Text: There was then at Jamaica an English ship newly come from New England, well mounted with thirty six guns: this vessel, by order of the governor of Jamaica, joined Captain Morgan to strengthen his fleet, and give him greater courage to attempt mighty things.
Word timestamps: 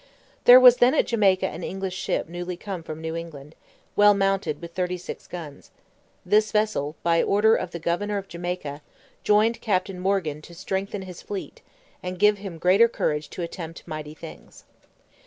There 0.45 0.59
was 0.59 0.77
then 0.77 0.95
at 0.95 1.05
Jamaica 1.05 1.45
an 1.47 1.61
English 1.61 1.93
ship 1.95 2.27
newly 2.27 2.57
come 2.57 2.81
from 2.81 3.01
New 3.01 3.15
England, 3.15 3.53
well 3.95 4.15
mounted 4.15 4.59
with 4.59 4.73
thirty 4.73 4.97
six 4.97 5.27
guns: 5.27 5.69
this 6.25 6.51
vessel, 6.51 6.95
by 7.03 7.21
order 7.21 7.53
of 7.55 7.69
the 7.69 7.77
governor 7.77 8.17
of 8.17 8.27
Jamaica, 8.27 8.81
joined 9.23 9.61
Captain 9.61 9.99
Morgan 9.99 10.41
to 10.41 10.55
strengthen 10.55 11.03
his 11.03 11.21
fleet, 11.21 11.61
and 12.01 12.17
give 12.17 12.39
him 12.39 12.57
greater 12.57 12.87
courage 12.87 13.29
to 13.29 13.43
attempt 13.43 13.87
mighty 13.87 14.15
things. 14.15 14.63